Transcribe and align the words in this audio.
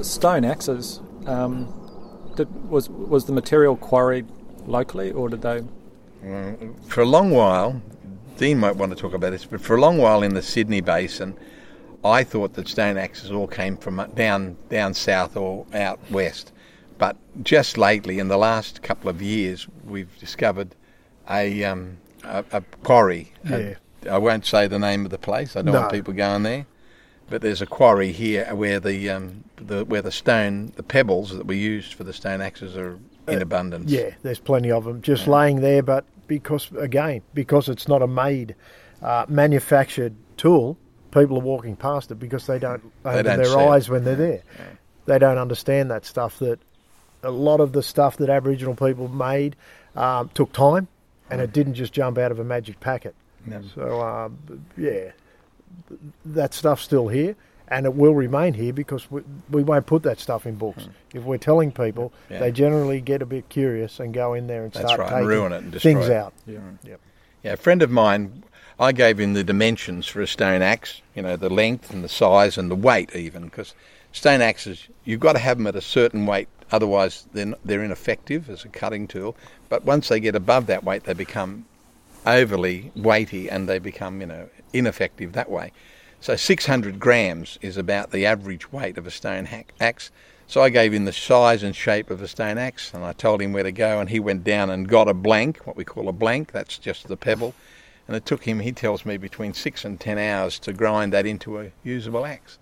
Stone 0.00 0.44
axes. 0.44 1.00
Um, 1.26 1.72
did, 2.36 2.48
was 2.70 2.88
was 2.88 3.26
the 3.26 3.32
material 3.32 3.76
quarried 3.76 4.26
locally, 4.66 5.12
or 5.12 5.28
did 5.28 5.42
they? 5.42 5.62
For 6.86 7.00
a 7.02 7.06
long 7.06 7.30
while, 7.30 7.82
Dean 8.36 8.58
might 8.58 8.76
want 8.76 8.92
to 8.92 8.96
talk 8.96 9.12
about 9.12 9.30
this, 9.30 9.44
but 9.44 9.60
for 9.60 9.76
a 9.76 9.80
long 9.80 9.98
while 9.98 10.22
in 10.22 10.34
the 10.34 10.42
Sydney 10.42 10.80
Basin, 10.80 11.36
I 12.04 12.24
thought 12.24 12.54
that 12.54 12.68
stone 12.68 12.96
axes 12.96 13.30
all 13.30 13.46
came 13.46 13.76
from 13.76 14.04
down 14.14 14.56
down 14.68 14.94
south 14.94 15.36
or 15.36 15.66
out 15.74 16.00
west. 16.10 16.52
But 16.98 17.16
just 17.42 17.76
lately, 17.76 18.18
in 18.18 18.28
the 18.28 18.36
last 18.36 18.82
couple 18.82 19.10
of 19.10 19.20
years, 19.20 19.66
we've 19.84 20.16
discovered 20.18 20.74
a 21.28 21.64
um, 21.64 21.98
a, 22.24 22.44
a, 22.52 22.60
quarry. 22.82 23.32
Yeah. 23.48 23.74
A, 24.04 24.10
I 24.10 24.18
won't 24.18 24.46
say 24.46 24.66
the 24.68 24.78
name 24.78 25.04
of 25.04 25.10
the 25.10 25.18
place. 25.18 25.56
I 25.56 25.62
don't 25.62 25.74
No. 25.74 25.80
want 25.80 25.92
people 25.92 26.12
going 26.12 26.42
there. 26.44 26.66
But 27.32 27.40
there's 27.40 27.62
a 27.62 27.66
quarry 27.66 28.12
here 28.12 28.54
where 28.54 28.78
the 28.78 29.08
um, 29.08 29.44
the 29.56 29.86
where 29.86 30.02
the 30.02 30.12
stone, 30.12 30.70
the 30.76 30.82
pebbles 30.82 31.34
that 31.34 31.46
we 31.46 31.56
used 31.56 31.94
for 31.94 32.04
the 32.04 32.12
stone 32.12 32.42
axes 32.42 32.76
are 32.76 32.98
in 33.26 33.40
abundance. 33.40 33.90
Yeah, 33.90 34.10
there's 34.22 34.38
plenty 34.38 34.70
of 34.70 34.84
them 34.84 35.00
just 35.00 35.26
laying 35.26 35.62
there, 35.62 35.82
but 35.82 36.04
because 36.26 36.70
again, 36.78 37.22
because 37.32 37.70
it's 37.70 37.88
not 37.88 38.02
a 38.02 38.06
made, 38.06 38.54
uh, 39.00 39.24
manufactured 39.28 40.14
tool, 40.36 40.76
people 41.10 41.38
are 41.38 41.40
walking 41.40 41.74
past 41.74 42.10
it 42.10 42.16
because 42.16 42.46
they 42.46 42.58
don't 42.58 42.82
open 43.06 43.24
don't 43.24 43.38
their 43.38 43.46
see 43.46 43.52
it. 43.52 43.56
eyes 43.56 43.88
when 43.88 44.04
they're 44.04 44.14
there. 44.14 44.42
They 45.06 45.18
don't 45.18 45.38
understand 45.38 45.90
that 45.90 46.04
stuff. 46.04 46.38
That 46.38 46.58
a 47.22 47.30
lot 47.30 47.60
of 47.60 47.72
the 47.72 47.82
stuff 47.82 48.18
that 48.18 48.28
Aboriginal 48.28 48.74
people 48.74 49.08
made 49.08 49.56
um, 49.96 50.28
took 50.34 50.52
time, 50.52 50.86
and 51.30 51.40
it 51.40 51.54
didn't 51.54 51.76
just 51.76 51.94
jump 51.94 52.18
out 52.18 52.30
of 52.30 52.38
a 52.38 52.44
magic 52.44 52.78
packet. 52.80 53.14
No. 53.46 53.62
So 53.74 54.02
um, 54.02 54.38
yeah, 54.76 55.12
that 56.26 56.54
stuff's 56.54 56.82
still 56.82 57.08
here. 57.08 57.36
And 57.68 57.86
it 57.86 57.94
will 57.94 58.14
remain 58.14 58.52
here 58.52 58.72
because 58.74 59.10
we, 59.10 59.22
we 59.50 59.62
won't 59.62 59.86
put 59.86 60.02
that 60.02 60.20
stuff 60.20 60.44
in 60.46 60.56
books. 60.56 60.84
Hmm. 60.84 60.90
If 61.16 61.22
we're 61.24 61.38
telling 61.38 61.72
people, 61.72 62.12
Yeah. 62.28 62.40
they 62.40 62.52
generally 62.52 63.00
get 63.00 63.22
a 63.22 63.26
bit 63.26 63.48
curious 63.48 63.98
and 63.98 64.12
go 64.12 64.34
in 64.34 64.46
there 64.46 64.64
and 64.64 64.72
That's 64.72 64.86
start 64.86 65.00
right, 65.00 65.06
and 65.08 65.16
taking 65.16 65.28
ruin 65.28 65.52
it 65.52 65.62
and 65.62 65.72
destroy 65.72 65.92
things 65.94 66.08
it. 66.08 66.12
out. 66.16 66.34
Yeah. 66.46 66.58
Hmm. 66.58 66.74
Yeah, 67.42 67.52
a 67.54 67.56
friend 67.56 67.80
of 67.82 67.90
mine, 67.90 68.42
I 68.78 68.92
gave 68.92 69.18
him 69.18 69.32
the 69.32 69.42
dimensions 69.42 70.06
for 70.06 70.20
a 70.20 70.26
stone 70.26 70.60
axe, 70.60 71.00
you 71.14 71.22
know, 71.22 71.36
the 71.36 71.48
length 71.48 71.90
and 71.94 72.04
the 72.04 72.08
size 72.10 72.58
and 72.58 72.70
the 72.70 72.74
weight 72.76 73.16
even, 73.16 73.44
because 73.44 73.74
stone 74.12 74.42
axes, 74.42 74.86
you've 75.04 75.20
got 75.20 75.32
to 75.32 75.38
have 75.38 75.56
them 75.56 75.66
at 75.66 75.74
a 75.74 75.80
certain 75.80 76.26
weight, 76.26 76.48
otherwise 76.72 77.26
they're, 77.32 77.46
n- 77.46 77.54
they're 77.64 77.82
ineffective 77.82 78.50
as 78.50 78.64
a 78.66 78.68
cutting 78.68 79.06
tool. 79.08 79.34
But 79.70 79.84
once 79.86 80.08
they 80.08 80.20
get 80.20 80.34
above 80.36 80.66
that 80.66 80.84
weight, 80.84 81.04
they 81.04 81.14
become 81.14 81.64
overly 82.26 82.92
weighty 82.94 83.48
and 83.48 83.68
they 83.68 83.78
become, 83.78 84.20
you 84.20 84.26
know, 84.26 84.48
ineffective 84.72 85.32
that 85.32 85.50
way. 85.50 85.72
So 86.20 86.36
600 86.36 87.00
grams 87.00 87.58
is 87.62 87.76
about 87.76 88.12
the 88.12 88.26
average 88.26 88.70
weight 88.70 88.96
of 88.96 89.06
a 89.06 89.10
stone 89.10 89.46
hack, 89.46 89.72
axe. 89.80 90.10
So 90.46 90.60
I 90.60 90.68
gave 90.68 90.92
him 90.92 91.04
the 91.04 91.12
size 91.12 91.62
and 91.62 91.74
shape 91.74 92.10
of 92.10 92.22
a 92.22 92.28
stone 92.28 92.58
axe, 92.58 92.92
and 92.94 93.04
I 93.04 93.12
told 93.12 93.40
him 93.40 93.52
where 93.52 93.62
to 93.62 93.72
go, 93.72 93.98
and 93.98 94.10
he 94.10 94.20
went 94.20 94.44
down 94.44 94.70
and 94.70 94.86
got 94.86 95.08
a 95.08 95.14
blank, 95.14 95.66
what 95.66 95.76
we 95.76 95.84
call 95.84 96.08
a 96.08 96.12
blank. 96.12 96.52
That's 96.52 96.78
just 96.78 97.08
the 97.08 97.16
pebble, 97.16 97.54
and 98.06 98.16
it 98.16 98.26
took 98.26 98.44
him, 98.44 98.60
he 98.60 98.70
tells 98.70 99.06
me, 99.06 99.16
between 99.16 99.54
six 99.54 99.84
and 99.84 99.98
ten 99.98 100.18
hours 100.18 100.58
to 100.60 100.72
grind 100.72 101.12
that 101.12 101.26
into 101.26 101.58
a 101.58 101.72
usable 101.82 102.26
axe. 102.26 102.58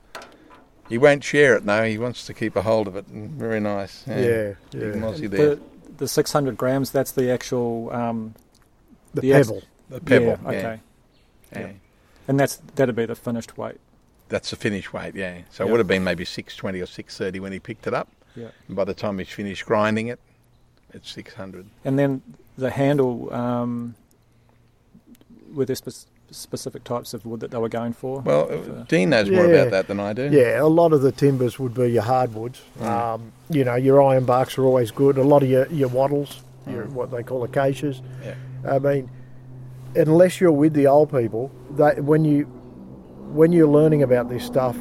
He 0.88 0.98
won't 0.98 1.22
share 1.22 1.56
it, 1.56 1.64
no. 1.64 1.84
He 1.84 1.98
wants 1.98 2.26
to 2.26 2.34
keep 2.34 2.56
a 2.56 2.62
hold 2.62 2.88
of 2.88 2.96
it. 2.96 3.06
And 3.08 3.30
very 3.32 3.60
nice. 3.60 4.04
Yeah, 4.06 4.16
yeah. 4.16 4.54
Big 4.70 4.94
Mozzie 4.94 5.30
there. 5.30 5.56
The, 5.56 5.60
the 5.98 6.08
600 6.08 6.56
grams, 6.56 6.90
that's 6.90 7.12
the 7.12 7.30
actual. 7.30 7.90
Um, 7.92 8.34
The, 9.14 9.20
The 9.22 9.32
ex- 9.34 9.48
pebble. 9.48 9.62
The 9.88 10.00
pebble. 10.00 10.26
Yeah, 10.26 10.50
yeah, 10.52 10.58
okay. 10.58 10.80
yeah. 11.52 11.72
And 12.28 12.38
that's 12.38 12.56
that'd 12.76 12.94
be 12.94 13.06
the 13.06 13.14
finished 13.16 13.58
weight. 13.58 13.78
That's 14.28 14.50
the 14.50 14.56
finished 14.56 14.92
weight, 14.92 15.16
yeah. 15.16 15.38
So 15.50 15.66
it 15.66 15.70
would 15.70 15.78
have 15.80 15.88
been 15.88 16.04
maybe 16.04 16.24
620 16.24 16.80
or 16.80 16.86
630 16.86 17.40
when 17.40 17.50
he 17.52 17.58
picked 17.58 17.86
it 17.88 17.94
up. 17.94 18.08
Yeah. 18.36 18.48
And 18.68 18.76
by 18.76 18.84
the 18.84 18.94
time 18.94 19.18
he's 19.18 19.28
finished 19.28 19.66
grinding 19.66 20.06
it, 20.06 20.20
it's 20.94 21.10
600. 21.10 21.66
And 21.84 21.98
then 21.98 22.22
the 22.56 22.70
handle, 22.70 23.32
um, 23.34 23.96
were 25.52 25.64
there 25.64 25.74
spe- 25.74 26.06
specific 26.30 26.84
types 26.84 27.12
of 27.12 27.26
wood 27.26 27.40
that 27.40 27.50
they 27.50 27.58
were 27.58 27.68
going 27.68 27.92
for? 27.92 28.20
Well, 28.20 28.46
For- 28.46 28.86
Dean 28.88 29.10
knows 29.10 29.28
more 29.28 29.46
about 29.46 29.72
that 29.72 29.88
than 29.88 29.98
I 29.98 30.12
do. 30.12 30.28
Yeah, 30.30 30.62
a 30.62 30.66
lot 30.68 30.92
of 30.92 31.02
the 31.02 31.10
timbers 31.10 31.58
would 31.58 31.74
be 31.74 31.88
your 31.90 32.02
hardwoods. 32.04 32.60
Um, 32.80 33.32
you 33.48 33.64
know, 33.64 33.74
your 33.74 34.00
iron 34.00 34.24
barks 34.24 34.56
are 34.58 34.64
always 34.64 34.92
good. 34.92 35.18
A 35.18 35.24
lot 35.24 35.42
of 35.42 35.48
your, 35.50 35.66
your 35.68 35.88
wattles, 35.88 36.42
your 36.68 36.84
what 36.86 37.10
they 37.10 37.24
call 37.24 37.42
acacias. 37.42 38.00
Yeah. 38.24 38.34
I 38.68 38.78
mean, 38.78 39.10
unless 39.94 40.40
you're 40.40 40.52
with 40.52 40.74
the 40.74 40.86
old 40.86 41.10
people, 41.10 41.50
they, 41.72 42.00
when 42.00 42.24
you 42.24 42.44
when 43.32 43.52
you're 43.52 43.68
learning 43.68 44.02
about 44.02 44.28
this 44.28 44.44
stuff, 44.44 44.76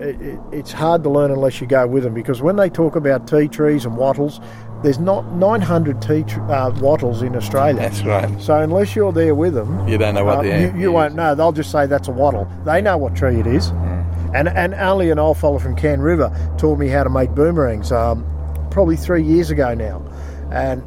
it, 0.00 0.20
it, 0.20 0.40
it's 0.52 0.72
hard 0.72 1.02
to 1.02 1.10
learn 1.10 1.30
unless 1.30 1.60
you 1.60 1.66
go 1.66 1.86
with 1.86 2.02
them 2.02 2.14
because 2.14 2.40
when 2.40 2.56
they 2.56 2.70
talk 2.70 2.96
about 2.96 3.28
tea 3.28 3.46
trees 3.48 3.84
and 3.84 3.96
wattles, 3.96 4.40
there's 4.82 4.98
not 4.98 5.32
900 5.32 6.00
tea 6.00 6.22
tr- 6.22 6.40
uh, 6.50 6.70
wattles 6.80 7.20
in 7.20 7.36
Australia. 7.36 7.80
That's 7.80 8.02
right. 8.02 8.40
So 8.40 8.58
unless 8.58 8.94
you're 8.96 9.12
there 9.12 9.34
with 9.34 9.54
them, 9.54 9.86
You 9.86 9.98
don't 9.98 10.14
know 10.14 10.24
what 10.24 10.38
uh, 10.38 10.42
they 10.42 10.62
you, 10.62 10.76
you 10.78 10.92
won't 10.92 11.14
know. 11.14 11.34
They'll 11.34 11.52
just 11.52 11.70
say 11.70 11.86
that's 11.86 12.08
a 12.08 12.12
wattle. 12.12 12.50
They 12.64 12.80
know 12.80 12.96
what 12.96 13.14
tree 13.14 13.38
it 13.38 13.46
is. 13.46 13.68
And 14.34 14.48
and 14.48 14.74
only 14.74 15.10
an 15.10 15.18
old 15.18 15.38
fellow 15.38 15.58
from 15.58 15.74
Cann 15.74 16.00
River 16.00 16.30
taught 16.58 16.78
me 16.78 16.88
how 16.88 17.02
to 17.02 17.10
make 17.10 17.30
boomerangs. 17.30 17.90
Um, 17.92 18.26
probably 18.70 18.96
three 18.96 19.22
years 19.22 19.50
ago 19.50 19.74
now, 19.74 20.02
and 20.52 20.82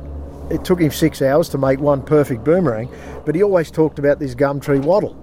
it 0.51 0.66
took 0.66 0.79
him 0.81 0.91
six 0.91 1.22
hours 1.22 1.50
to 1.50 1.57
make 1.57 1.79
one 1.79 2.01
perfect 2.01 2.44
boomerang. 2.44 2.89
But 3.25 3.35
he 3.35 3.44
always 3.44 3.72
talked 3.72 4.00
about 4.00 4.19
this 4.19 4.35
gum 4.35 4.59
tree 4.59 4.79
wattle, 4.79 5.16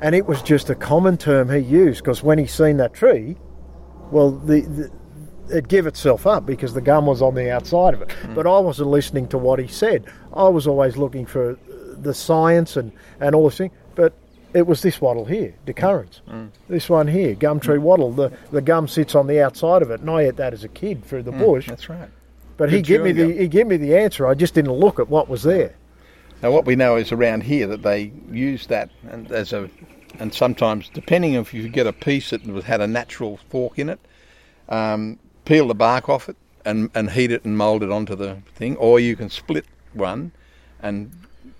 and 0.00 0.14
it 0.14 0.26
was 0.26 0.42
just 0.42 0.70
a 0.70 0.74
common 0.74 1.16
term 1.16 1.50
he 1.50 1.58
used 1.58 2.02
because 2.02 2.22
when 2.22 2.38
he 2.38 2.46
seen 2.46 2.76
that 2.78 2.94
tree, 2.94 3.36
well, 4.10 4.30
the, 4.30 4.62
the 4.62 4.90
it 5.50 5.68
give 5.68 5.86
itself 5.86 6.26
up 6.26 6.44
because 6.46 6.74
the 6.74 6.80
gum 6.80 7.06
was 7.06 7.22
on 7.22 7.34
the 7.34 7.50
outside 7.50 7.94
of 7.94 8.02
it. 8.02 8.12
Hmm. 8.12 8.34
But 8.34 8.46
I 8.46 8.58
wasn't 8.58 8.90
listening 8.90 9.28
to 9.28 9.38
what 9.38 9.58
he 9.58 9.66
said. 9.66 10.04
I 10.34 10.48
was 10.48 10.66
always 10.66 10.96
looking 10.96 11.26
for 11.26 11.58
the 11.96 12.14
science 12.14 12.76
and, 12.76 12.92
and 13.20 13.34
all 13.34 13.48
this 13.48 13.58
thing. 13.58 13.70
But 13.94 14.12
it 14.54 14.66
was 14.66 14.82
this 14.82 15.00
wattle 15.00 15.24
here, 15.24 15.54
decurrens. 15.66 16.20
Hmm. 16.26 16.32
Hmm. 16.32 16.46
This 16.68 16.88
one 16.88 17.08
here, 17.08 17.34
gum 17.34 17.60
tree 17.60 17.78
wattle. 17.78 18.12
The 18.12 18.32
the 18.50 18.62
gum 18.62 18.88
sits 18.88 19.14
on 19.14 19.26
the 19.26 19.42
outside 19.42 19.82
of 19.82 19.90
it, 19.90 20.00
and 20.00 20.10
I 20.10 20.22
ate 20.22 20.36
that 20.36 20.52
as 20.52 20.64
a 20.64 20.68
kid 20.68 21.04
through 21.04 21.24
the 21.24 21.32
bush. 21.32 21.66
That's 21.66 21.88
right. 21.88 22.10
But 22.58 22.70
he 22.70 22.82
gave 22.82 23.00
me 23.02 23.12
the 23.12 23.28
gum. 23.28 23.38
he 23.38 23.48
gave 23.48 23.66
me 23.66 23.76
the 23.78 23.96
answer. 23.96 24.26
I 24.26 24.34
just 24.34 24.52
didn't 24.54 24.72
look 24.72 24.98
at 24.98 25.08
what 25.08 25.28
was 25.28 25.42
there. 25.44 25.74
Now, 26.42 26.50
what 26.50 26.66
we 26.66 26.76
know 26.76 26.96
is 26.96 27.10
around 27.10 27.44
here 27.44 27.66
that 27.68 27.82
they 27.82 28.12
use 28.30 28.66
that 28.66 28.90
and 29.10 29.30
as 29.32 29.52
a, 29.52 29.70
and 30.18 30.32
sometimes 30.34 30.88
depending 30.88 31.34
if 31.34 31.54
you 31.54 31.68
get 31.68 31.86
a 31.86 31.92
piece 31.92 32.30
that 32.30 32.46
was- 32.46 32.64
had 32.64 32.80
a 32.80 32.86
natural 32.86 33.38
fork 33.48 33.78
in 33.78 33.88
it, 33.88 33.98
um, 34.68 35.18
peel 35.44 35.66
the 35.68 35.74
bark 35.74 36.08
off 36.08 36.28
it 36.28 36.36
and 36.64 36.90
and 36.94 37.10
heat 37.12 37.30
it 37.30 37.44
and 37.44 37.56
mould 37.56 37.82
it 37.82 37.90
onto 37.90 38.14
the 38.14 38.36
thing, 38.54 38.76
or 38.76 39.00
you 39.00 39.16
can 39.16 39.30
split 39.30 39.64
one 39.94 40.32
and 40.82 41.10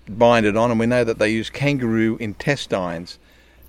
bind 0.07 0.45
it 0.45 0.55
on. 0.57 0.69
And 0.71 0.79
we 0.79 0.85
know 0.85 1.03
that 1.03 1.17
they 1.19 1.29
use 1.29 1.49
kangaroo 1.49 2.17
intestines. 2.19 3.19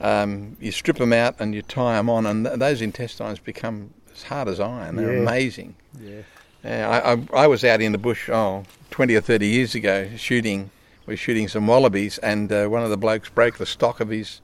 Um, 0.01 0.57
you 0.61 0.73
strip 0.73 0.97
them 0.97 1.13
out 1.13 1.37
and 1.39 1.55
you 1.55 1.63
tie 1.63 1.97
them 1.97 2.09
on, 2.09 2.25
and 2.27 2.47
th- 2.47 2.59
those 2.59 2.81
intestines 2.83 3.39
become 3.39 3.91
as 4.13 4.23
hard 4.25 4.49
as 4.49 4.59
iron. 4.61 4.97
They're 4.97 5.15
Yeah. 5.15 5.21
amazing. 5.23 5.75
Yeah. 6.01 6.23
I, 6.65 7.13
I, 7.13 7.27
I 7.33 7.47
was 7.47 7.65
out 7.65 7.81
in 7.81 7.93
the 7.93 7.99
bush, 7.99 8.29
oh, 8.29 8.65
20 8.91 9.15
or 9.15 9.21
30 9.21 9.47
years 9.47 9.75
ago, 9.75 10.09
shooting, 10.17 10.71
we 11.07 11.15
were 11.15 11.17
shooting 11.17 11.49
some 11.49 11.67
wallabies, 11.67 12.19
and 12.19 12.53
uh, 12.53 12.67
one 12.67 12.83
of 12.83 12.91
the 12.91 12.97
blokes 12.97 13.29
broke 13.29 13.59
the 13.59 13.67
stock 13.67 14.01
of 14.01 14.11
his 14.11 14.41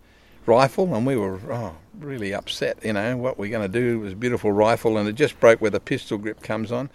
rifle, 0.47 0.95
and 0.95 1.07
we 1.07 1.17
were, 1.17 1.39
oh, 1.51 1.77
really 1.99 2.33
upset, 2.33 2.79
you 2.83 2.93
know, 2.93 3.17
what 3.17 3.39
we're 3.39 3.51
going 3.51 3.71
to 3.71 3.81
do. 3.81 4.01
Was 4.01 4.13
a 4.13 4.17
beautiful 4.17 4.53
rifle, 4.53 4.97
and 4.97 5.09
it 5.09 5.15
just 5.15 5.39
broke 5.41 5.61
where 5.61 5.71
the 5.71 5.81
pistol 5.81 6.19
grip 6.19 6.43
comes 6.43 6.73
on. 6.73 6.91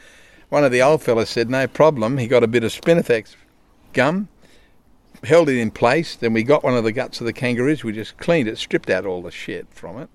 One 0.50 0.64
of 0.64 0.72
the 0.72 0.82
old 0.82 1.02
fellas 1.02 1.30
said, 1.30 1.50
no 1.50 1.68
problem. 1.68 2.18
He 2.18 2.28
got 2.28 2.44
a 2.44 2.48
bit 2.48 2.64
of 2.64 2.72
Spinifex 2.72 3.36
gum, 3.94 4.28
held 5.24 5.50
it 5.50 5.58
in 5.58 5.72
place, 5.72 6.16
then 6.16 6.34
we 6.34 6.44
got 6.44 6.64
one 6.64 6.76
of 6.76 6.84
the 6.84 6.92
guts 6.92 7.20
of 7.20 7.26
the 7.26 7.34
kangaroos, 7.34 7.84
we 7.84 7.92
just 7.92 8.18
cleaned 8.18 8.48
it, 8.48 8.58
stripped 8.58 8.90
out 8.90 9.06
all 9.06 9.22
the 9.22 9.32
shit 9.32 9.68
from 9.72 10.00
it, 10.00 10.10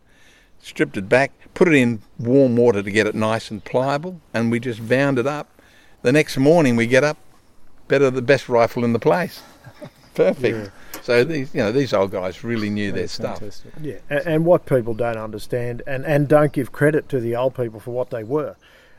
stripped 0.61 0.97
it 0.97 1.09
back, 1.09 1.33
put 1.55 1.69
it 1.69 1.75
in 1.75 2.03
warm 2.19 2.56
water 2.56 2.83
to 2.83 2.91
get 2.91 3.06
it 3.06 3.15
nice 3.15 3.50
and 3.50 3.65
pliable, 3.65 4.21
and 4.34 4.51
we 4.51 4.60
just 4.60 4.86
bound 4.89 5.19
it 5.19 5.27
up. 5.27 5.48
The 6.03 6.13
next 6.13 6.36
morning 6.36 6.77
we 6.77 6.86
get 6.86 7.04
up, 7.04 7.16
better 7.89 8.10
the 8.10 8.22
best 8.22 8.48
rifle 8.48 8.84
in 8.84 8.92
the 8.92 8.98
place. 8.98 9.42
Perfect. 10.15 10.71
So 11.03 11.22
these, 11.25 11.54
you 11.54 11.60
know, 11.60 11.72
these 11.72 11.92
old 11.92 12.10
guys 12.10 12.42
really 12.42 12.71
knew 12.71 12.91
their 12.91 13.03
That's 13.03 13.13
stuff. 13.13 13.42
Yeah, 13.81 13.98
and, 14.10 14.27
and 14.27 14.45
what 14.45 14.66
people 14.66 14.95
don't 14.95 15.19
understand 15.19 15.83
and, 15.86 16.04
and 16.04 16.27
don't 16.27 16.53
give 16.53 16.72
credit 16.72 17.09
to 17.10 17.21
the 17.21 17.36
old 17.36 17.54
people 17.54 17.81
for 17.81 17.92
what 17.92 18.10
they 18.10 18.25
were 18.25 18.57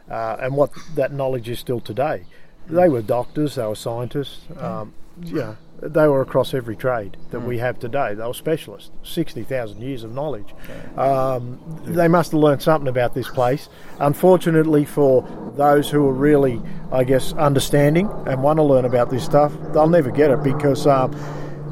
uh, 0.10 0.38
and 0.40 0.56
what 0.56 0.72
that 0.96 1.12
knowledge 1.12 1.50
is 1.50 1.60
still 1.60 1.82
today. 1.82 2.24
They 2.70 2.90
were 2.90 3.02
doctors, 3.02 3.56
they 3.56 3.66
were 3.66 3.76
scientists, 3.76 4.42
um, 4.60 4.94
yeah, 5.22 5.56
they 5.82 6.08
were 6.08 6.22
across 6.22 6.54
every 6.54 6.76
trade 6.76 7.18
that 7.32 7.42
we 7.42 7.60
have 7.60 7.80
today. 7.80 8.14
They 8.14 8.26
were 8.26 8.34
specialists, 8.34 8.92
60,000 9.04 9.82
years 9.82 10.04
of 10.04 10.12
knowledge. 10.12 10.54
Um, 10.98 11.60
they 11.86 12.08
must 12.08 12.32
have 12.32 12.40
learned 12.40 12.62
something 12.62 12.88
about 12.88 13.14
this 13.14 13.30
place. 13.30 13.70
Unfortunately, 14.00 14.86
for 14.86 15.28
those 15.56 15.90
who 15.90 16.08
are 16.08 16.14
really, 16.14 16.62
I 16.92 17.04
guess, 17.04 17.34
understanding 17.34 18.10
and 18.26 18.42
want 18.42 18.58
to 18.58 18.64
learn 18.64 18.86
about 18.86 19.10
this 19.10 19.24
stuff, 19.24 19.54
they'll 19.74 19.90
never 19.90 20.10
get 20.10 20.32
it 20.32 20.44
because 20.44 20.88
um, 20.88 21.14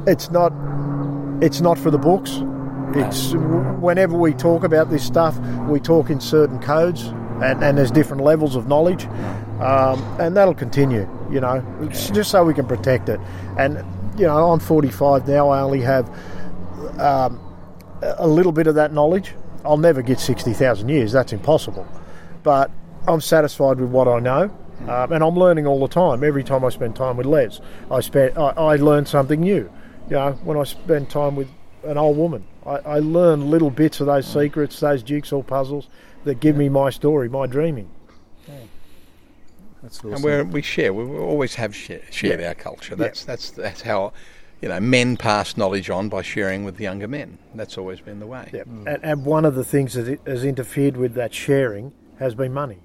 it's 0.08 0.30
not 0.30 0.54
it's 1.42 1.62
not 1.62 1.78
for 1.78 1.92
the 1.92 1.98
books. 1.98 2.42
It's 2.94 3.34
whenever 3.82 4.16
we 4.18 4.34
talk 4.34 4.64
about 4.64 4.90
this 4.90 5.06
stuff, 5.06 5.38
we 5.68 5.80
talk 5.80 6.10
in 6.10 6.20
certain 6.22 6.60
codes, 6.60 7.04
and, 7.42 7.64
and 7.64 7.78
there's 7.78 7.92
different 7.92 8.24
levels 8.24 8.56
of 8.56 8.68
knowledge, 8.68 9.06
um, 9.62 10.02
and 10.20 10.36
that'll 10.36 10.54
continue. 10.54 11.08
You 11.32 11.42
know, 11.42 11.64
it's 11.82 12.10
just 12.10 12.32
so 12.32 12.44
we 12.44 12.54
can 12.54 12.68
protect 12.68 13.10
it. 13.10 13.20
And 13.58 13.78
you 14.18 14.26
know, 14.26 14.52
I'm 14.52 14.60
45 14.60 15.28
now. 15.28 15.50
I 15.50 15.62
only 15.62 15.82
have 15.82 16.08
um, 17.00 17.40
a 18.02 18.28
little 18.28 18.52
bit 18.52 18.68
of 18.68 18.76
that 18.76 18.94
knowledge. 18.94 19.34
I'll 19.64 19.78
never 19.78 20.02
get 20.02 20.20
60,000 20.20 20.90
years. 20.90 21.12
That's 21.12 21.34
impossible. 21.34 21.88
But 22.44 22.72
I'm 23.08 23.22
satisfied 23.22 23.80
with 23.80 23.90
what 23.90 24.08
I 24.08 24.20
know. 24.20 24.56
Um, 24.88 25.12
and 25.14 25.24
I'm 25.24 25.36
learning 25.36 25.66
all 25.66 25.80
the 25.80 25.88
time. 25.88 26.24
Every 26.24 26.44
time 26.44 26.64
I 26.64 26.70
spend 26.70 26.96
time 26.96 27.18
with 27.18 27.26
Les, 27.26 27.60
I 27.90 28.02
spend 28.02 28.38
I, 28.38 28.50
I 28.50 28.76
learn 28.76 29.06
something 29.06 29.40
new. 29.40 29.72
You 30.10 30.16
know, 30.16 30.32
when 30.44 30.58
I 30.58 30.64
spend 30.64 31.10
time 31.10 31.36
with 31.36 31.48
an 31.84 31.98
old 31.98 32.18
woman, 32.18 32.46
I, 32.66 32.76
I 32.78 33.00
learn 33.00 33.50
little 33.50 33.72
bits 33.72 34.00
of 34.00 34.08
those 34.08 34.28
secrets, 34.28 34.80
those 34.80 35.02
jigsaw 35.02 35.42
puzzles 35.42 35.88
that 36.26 36.40
give 36.40 36.56
me 36.56 36.70
my 36.70 36.90
story, 36.90 37.30
my 37.30 37.48
dreaming. 37.48 37.90
That's 39.86 40.00
awesome. 40.00 40.14
And 40.14 40.24
we're, 40.24 40.44
we 40.44 40.62
share. 40.64 40.92
We 40.94 41.04
we 41.06 41.18
always 41.18 41.54
have 41.56 41.76
share, 41.76 42.02
shared 42.10 42.40
Yeah. 42.40 42.48
our 42.50 42.56
culture. 42.56 42.96
That's 42.96 43.24
that's 43.24 43.52
that's 43.52 43.82
how, 43.82 44.14
you 44.62 44.70
know, 44.70 44.80
men 44.80 45.16
pass 45.16 45.58
knowledge 45.58 45.92
on 45.92 46.10
by 46.10 46.24
sharing 46.24 46.64
with 46.66 46.80
younger 46.82 47.08
men. 47.08 47.38
That's 47.54 47.78
always 47.78 48.00
been 48.02 48.20
the 48.20 48.26
way. 48.26 48.50
Yep. 48.52 48.66
And, 48.88 49.00
and 49.04 49.26
one 49.26 49.46
of 49.46 49.54
the 49.54 49.64
things 49.64 49.94
that 49.94 50.08
it 50.08 50.22
has 50.26 50.44
interfered 50.44 50.98
with 50.98 51.14
that 51.14 51.34
sharing 51.36 51.94
has 52.20 52.34
been 52.36 52.54
money. 52.54 52.80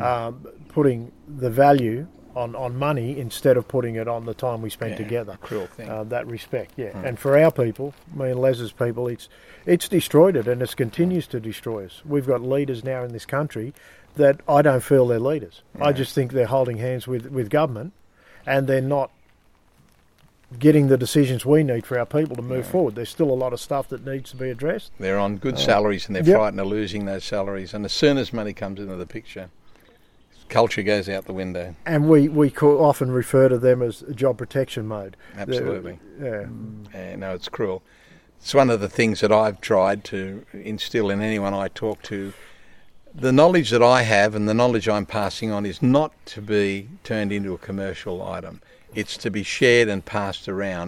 Um, 0.00 0.46
putting 0.68 1.12
the 1.28 1.50
value 1.50 2.06
on, 2.36 2.54
on 2.56 2.76
money 2.76 3.18
instead 3.18 3.56
of 3.56 3.68
putting 3.68 3.94
it 3.96 4.08
on 4.08 4.26
the 4.26 4.34
time 4.34 4.60
we 4.62 4.70
spent 4.70 4.92
Yeah, 4.92 4.96
together. 4.98 5.38
cruel 5.40 5.66
thing. 5.66 5.88
Uh, 5.88 6.04
that 6.04 6.26
respect, 6.26 6.72
yeah. 6.76 6.96
And 7.04 7.18
for 7.18 7.38
our 7.38 7.50
people, 7.52 7.94
me 8.14 8.30
and 8.30 8.40
Les's 8.40 8.72
people, 8.72 9.08
it's 9.08 9.28
it's 9.66 9.88
destroyed 9.88 10.36
it 10.36 10.46
and 10.48 10.60
it 10.62 10.76
continues 10.76 11.26
to 11.28 11.40
destroy 11.40 11.86
us. 11.86 12.02
We've 12.04 12.26
got 12.26 12.42
leaders 12.42 12.84
now 12.84 13.02
in 13.04 13.12
this 13.12 13.24
country 13.26 13.72
that 14.16 14.40
I 14.48 14.62
don't 14.62 14.82
feel 14.82 15.06
they're 15.06 15.18
leaders. 15.18 15.62
I 15.80 15.92
just 15.92 16.14
think 16.14 16.32
they're 16.32 16.46
holding 16.46 16.78
hands 16.78 17.06
with, 17.08 17.26
with 17.26 17.50
government 17.50 17.92
and 18.46 18.66
they're 18.66 18.80
not 18.80 19.10
getting 20.58 20.86
the 20.86 20.96
decisions 20.96 21.44
we 21.44 21.64
need 21.64 21.84
for 21.84 21.98
our 21.98 22.06
people 22.06 22.36
to 22.36 22.42
move 22.42 22.66
forward. 22.66 22.94
There's 22.94 23.08
still 23.08 23.30
a 23.30 23.34
lot 23.34 23.52
of 23.52 23.60
stuff 23.60 23.88
that 23.88 24.06
needs 24.06 24.30
to 24.30 24.36
be 24.36 24.50
addressed. 24.50 24.92
They're 25.00 25.18
on 25.18 25.36
good 25.38 25.58
salaries 25.58 26.06
and 26.06 26.14
they're 26.14 26.22
Yep. 26.22 26.36
frightened 26.36 26.60
of 26.60 26.66
losing 26.68 27.06
those 27.06 27.24
salaries. 27.24 27.74
And 27.74 27.84
as 27.84 27.92
soon 27.92 28.18
as 28.18 28.32
money 28.32 28.52
comes 28.52 28.78
into 28.78 28.94
the 28.94 29.06
picture, 29.06 29.48
culture 30.48 30.82
goes 30.82 31.08
out 31.08 31.26
the 31.26 31.32
window. 31.32 31.74
And 31.86 32.08
we, 32.08 32.28
we 32.28 32.50
co- 32.50 32.84
often 32.84 33.10
refer 33.10 33.48
to 33.48 33.58
them 33.58 33.82
as 33.82 34.04
job 34.14 34.38
protection 34.38 34.86
mode. 34.86 35.16
Absolutely. 35.36 35.98
Yeah. 36.20 36.44
Mm. 36.44 36.86
Yeah, 36.94 37.16
no, 37.16 37.34
it's 37.34 37.48
cruel. 37.48 37.82
It's 38.40 38.54
one 38.54 38.70
of 38.70 38.80
the 38.80 38.88
things 38.88 39.20
that 39.20 39.32
I've 39.32 39.60
tried 39.60 40.04
to 40.04 40.44
instill 40.52 41.10
in 41.10 41.22
anyone 41.22 41.54
I 41.54 41.68
talk 41.68 42.02
to. 42.02 42.32
The 43.14 43.32
knowledge 43.32 43.70
that 43.70 43.82
I 43.82 44.02
have 44.02 44.34
and 44.34 44.48
the 44.48 44.54
knowledge 44.54 44.88
I'm 44.88 45.06
passing 45.06 45.50
on 45.50 45.64
is 45.64 45.80
not 45.80 46.12
to 46.26 46.42
be 46.42 46.88
turned 47.04 47.32
into 47.32 47.54
a 47.54 47.58
commercial 47.58 48.22
item. 48.22 48.60
It's 48.94 49.16
to 49.18 49.30
be 49.30 49.42
shared 49.42 49.88
and 49.88 50.04
passed 50.04 50.48
around 50.48 50.82